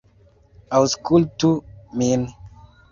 Aŭskultu 0.79 1.53
min! 2.03 2.29